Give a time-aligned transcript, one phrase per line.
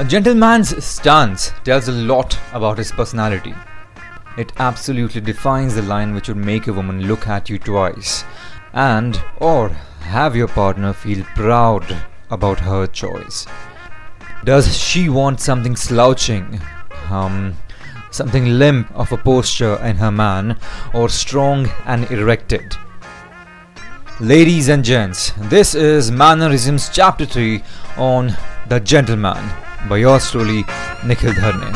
[0.00, 3.54] A gentleman's stance tells a lot about his personality.
[4.38, 8.24] It absolutely defines the line which would make a woman look at you twice
[8.72, 11.84] and or have your partner feel proud
[12.30, 13.46] about her choice.
[14.42, 16.62] Does she want something slouching,
[17.10, 17.54] um,
[18.10, 20.58] something limp of a posture in her man,
[20.94, 22.74] or strong and erected?
[24.18, 27.62] Ladies and gents, this is Mannerisms Chapter 3
[27.98, 28.34] on
[28.66, 29.36] The Gentleman
[29.88, 30.64] by yours truly,
[31.04, 31.72] Nikhil Dharne.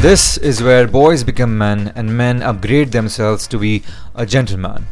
[0.00, 3.82] This is where boys become men and men upgrade themselves to be
[4.14, 4.86] a gentleman.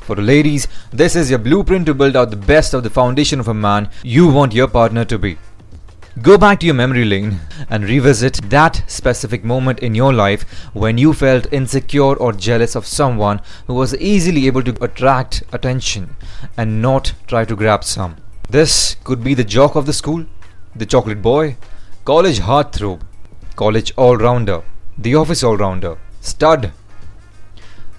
[0.00, 3.40] For the ladies, this is your blueprint to build out the best of the foundation
[3.40, 5.36] of a man you want your partner to be.
[6.22, 10.96] Go back to your memory lane and revisit that specific moment in your life when
[10.96, 16.14] you felt insecure or jealous of someone who was easily able to attract attention
[16.56, 18.16] and not try to grab some.
[18.48, 20.24] This could be the jock of the school,
[20.76, 21.56] the chocolate boy,
[22.04, 23.00] college heartthrob,
[23.56, 24.62] college all rounder,
[24.96, 26.70] the office all rounder, stud.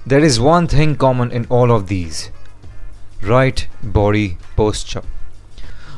[0.06, 2.32] There is one thing common in all of these
[3.22, 5.04] right body posture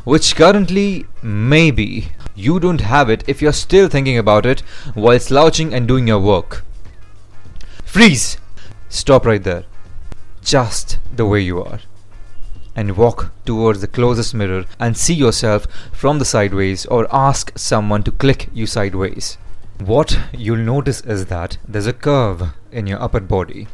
[0.08, 4.62] which currently, maybe, you don't have it if you're still thinking about it
[4.94, 6.64] while slouching and doing your work.
[7.84, 8.38] Freeze!
[8.88, 9.66] Stop right there.
[10.42, 11.82] Just the way you are.
[12.74, 18.04] And walk towards the closest mirror and see yourself from the sideways or ask someone
[18.04, 19.38] to click you sideways.
[19.78, 23.68] What you'll notice is that there's a curve in your upper body,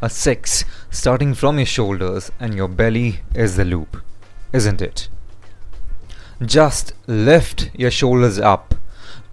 [0.00, 3.98] a 6 starting from your shoulders, and your belly is the loop,
[4.54, 5.10] isn't it?
[6.42, 8.74] Just lift your shoulders up,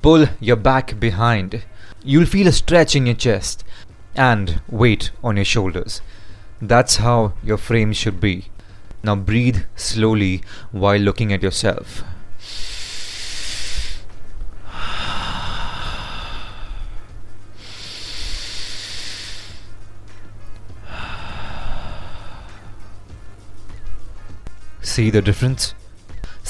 [0.01, 1.63] pull your back behind.
[2.03, 3.63] You'll feel a stretch in your chest
[4.15, 6.01] and weight on your shoulders.
[6.61, 8.49] That's how your frame should be.
[9.03, 12.03] Now breathe slowly while looking at yourself.
[24.81, 25.73] See the difference?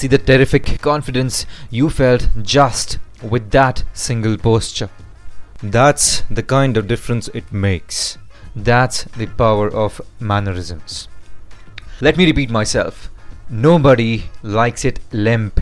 [0.02, 4.90] See the terrific confidence you felt just with that single posture.
[5.62, 8.18] That's the kind of difference it makes.
[8.56, 11.08] That's the power of mannerisms.
[12.02, 13.12] Let me repeat myself.
[13.48, 15.62] Nobody likes it limp.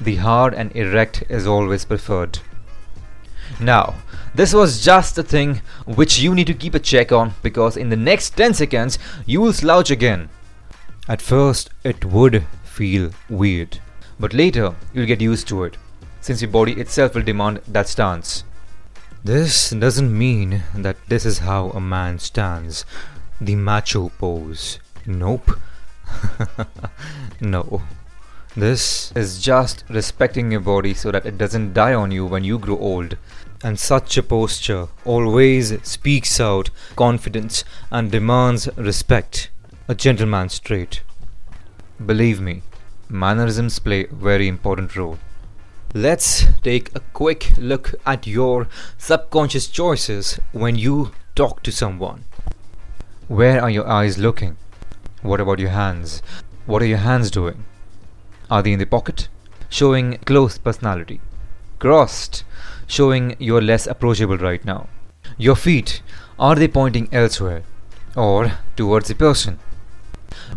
[0.00, 2.38] The hard and erect is always preferred.
[3.58, 3.96] Now,
[4.32, 7.88] this was just a thing which you need to keep a check on because in
[7.88, 10.28] the next 10 seconds you will slouch again.
[11.08, 13.80] At first, it would feel weird.
[14.20, 15.76] But later, you'll get used to it,
[16.20, 18.44] since your body itself will demand that stance.
[19.24, 22.84] This doesn't mean that this is how a man stands,
[23.40, 24.78] the macho pose.
[25.06, 25.58] Nope.
[27.40, 27.82] no.
[28.56, 32.58] This is just respecting your body so that it doesn't die on you when you
[32.58, 33.16] grow old.
[33.64, 39.50] And such a posture always speaks out confidence and demands respect.
[39.88, 41.02] A gentleman's trait.
[42.04, 42.62] Believe me,
[43.08, 45.18] mannerisms play a very important role.
[45.94, 48.68] Let's take a quick look at your
[48.98, 52.24] subconscious choices when you talk to someone.
[53.28, 54.58] Where are your eyes looking?
[55.22, 56.20] What about your hands?
[56.66, 57.64] What are your hands doing?
[58.50, 59.28] Are they in the pocket?
[59.70, 61.22] Showing close personality.
[61.78, 62.44] Crossed,
[62.86, 64.88] showing you're less approachable right now.
[65.38, 66.02] Your feet,
[66.38, 67.62] are they pointing elsewhere?
[68.14, 69.58] Or towards the person?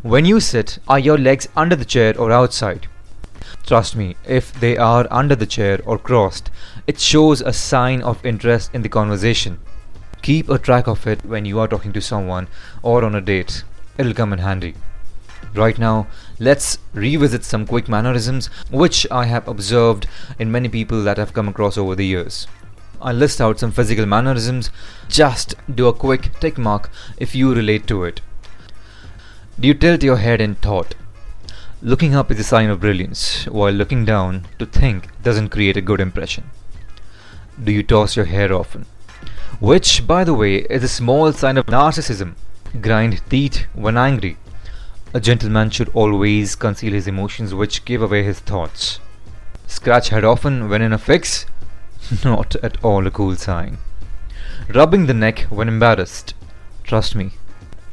[0.01, 2.87] When you sit, are your legs under the chair or outside?
[3.65, 6.49] Trust me, if they are under the chair or crossed,
[6.87, 9.59] it shows a sign of interest in the conversation.
[10.21, 12.47] Keep a track of it when you are talking to someone
[12.81, 13.63] or on a date.
[13.97, 14.75] It'll come in handy.
[15.53, 16.07] Right now,
[16.39, 20.07] let's revisit some quick mannerisms which I have observed
[20.37, 22.47] in many people that I've come across over the years.
[23.01, 24.71] I'll list out some physical mannerisms.
[25.07, 28.21] Just do a quick tick mark if you relate to it.
[29.59, 30.95] Do you tilt your head in thought?
[31.81, 35.81] Looking up is a sign of brilliance, while looking down to think doesn't create a
[35.81, 36.51] good impression.
[37.61, 38.85] Do you toss your hair often?
[39.59, 42.35] Which, by the way, is a small sign of narcissism.
[42.79, 44.37] Grind teeth when angry.
[45.13, 49.01] A gentleman should always conceal his emotions which give away his thoughts.
[49.67, 51.45] Scratch head often when in a fix?
[52.23, 53.79] Not at all a cool sign.
[54.73, 56.33] Rubbing the neck when embarrassed?
[56.85, 57.31] Trust me,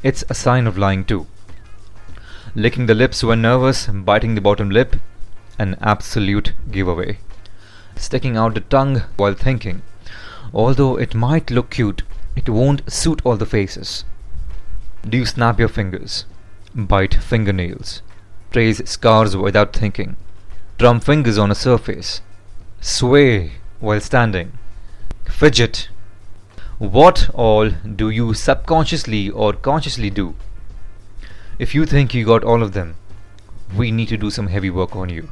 [0.05, 1.27] it's a sign of lying too
[2.56, 4.97] licking the lips when nervous, biting the bottom lip,
[5.58, 7.19] an absolute giveaway.
[7.97, 9.82] Sticking out the tongue while thinking.
[10.55, 12.03] Although it might look cute,
[12.35, 14.05] it won't suit all the faces.
[15.06, 16.25] Do you snap your fingers?
[16.75, 18.00] Bite fingernails?
[18.50, 20.17] Trace scars without thinking?
[20.79, 22.23] Drum fingers on a surface?
[22.81, 24.52] Sway while standing?
[25.26, 25.91] Fidget?
[26.79, 30.35] What all do you subconsciously or consciously do?
[31.58, 32.97] If you think you got all of them,
[33.75, 35.31] we need to do some heavy work on you.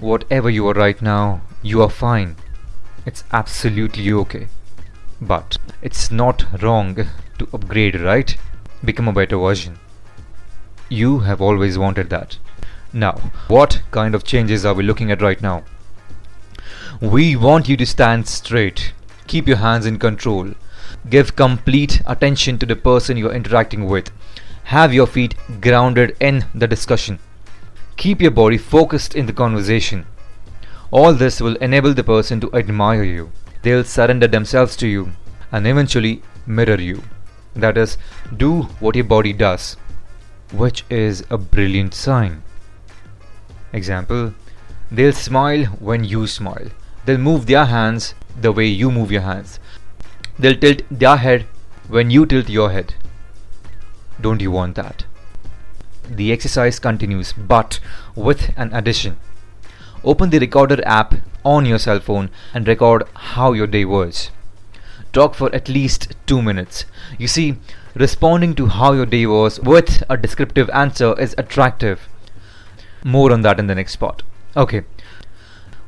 [0.00, 2.36] Whatever you are right now, you are fine.
[3.04, 4.48] It's absolutely okay.
[5.20, 6.94] But it's not wrong
[7.38, 8.34] to upgrade, right?
[8.82, 9.78] Become a better version.
[10.88, 12.38] You have always wanted that.
[12.94, 15.64] Now, what kind of changes are we looking at right now?
[17.02, 18.94] We want you to stand straight,
[19.26, 20.54] keep your hands in control,
[21.10, 24.10] give complete attention to the person you're interacting with,
[24.64, 27.18] have your feet grounded in the discussion.
[27.96, 30.06] Keep your body focused in the conversation.
[30.90, 33.30] All this will enable the person to admire you.
[33.62, 35.10] They'll surrender themselves to you
[35.52, 37.02] and eventually mirror you.
[37.54, 37.98] That is,
[38.36, 39.76] do what your body does,
[40.52, 42.42] which is a brilliant sign.
[43.72, 44.34] Example
[44.90, 46.68] They'll smile when you smile.
[47.04, 49.58] They'll move their hands the way you move your hands.
[50.38, 51.46] They'll tilt their head
[51.88, 52.94] when you tilt your head.
[54.20, 55.04] Don't you want that?
[56.08, 57.80] The exercise continues, but
[58.14, 59.16] with an addition.
[60.04, 61.14] Open the recorder app
[61.44, 64.30] on your cell phone and record how your day was.
[65.12, 66.84] Talk for at least two minutes.
[67.18, 67.56] You see,
[67.94, 72.08] responding to how your day was with a descriptive answer is attractive.
[73.04, 74.22] More on that in the next part.
[74.56, 74.84] Okay.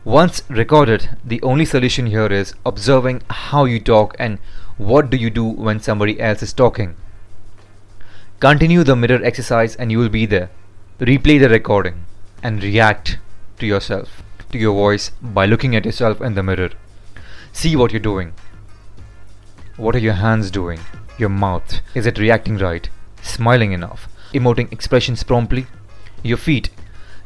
[0.04, 4.38] Once recorded, the only solution here is observing how you talk and
[4.76, 6.94] what do you do when somebody else is talking.
[8.38, 10.50] Continue the mirror exercise and you will be there.
[11.00, 12.04] Replay the recording
[12.42, 13.18] and react
[13.58, 14.22] to yourself,
[14.52, 16.68] to your voice by looking at yourself in the mirror.
[17.54, 18.34] See what you're doing.
[19.78, 20.80] What are your hands doing?
[21.18, 21.80] Your mouth.
[21.94, 22.90] Is it reacting right?
[23.22, 24.06] Smiling enough?
[24.34, 25.66] Emoting expressions promptly?
[26.22, 26.68] Your feet.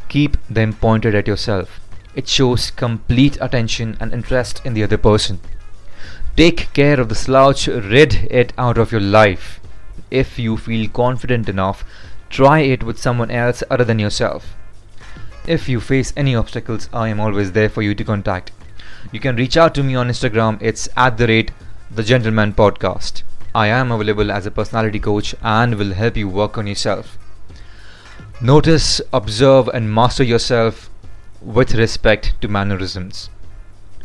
[0.09, 1.81] Keep them pointed at yourself.
[2.15, 5.41] It shows complete attention and interest in the other person.
[6.37, 9.60] Take care of the slouch, rid it out of your life
[10.11, 11.85] if you feel confident enough,
[12.29, 14.55] try it with someone else other than yourself.
[15.47, 18.53] If you face any obstacles, I am always there for you to contact.
[19.13, 21.53] You can reach out to me on Instagram, it's at the rate
[21.91, 23.23] the gentleman podcast.
[23.53, 27.19] I am available as a personality coach and will help you work on yourself.
[28.41, 30.89] Notice, observe, and master yourself
[31.43, 33.29] with respect to mannerisms.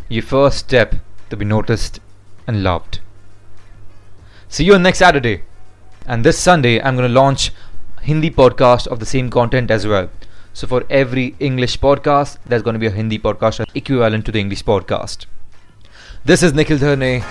[0.10, 0.96] Your first step
[1.30, 2.00] to be noticed
[2.48, 3.00] and loved.
[4.50, 5.44] See you next Saturday.
[6.08, 7.52] And this Sunday, I'm going to launch
[8.04, 10.10] Hindi podcast of the same content as well.
[10.54, 14.40] So for every English podcast, there's going to be a Hindi podcast equivalent to the
[14.40, 15.26] English podcast.
[16.24, 17.22] This is Nikhil Dharne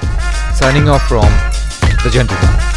[0.54, 1.30] signing off from
[2.02, 2.73] The Gentleman.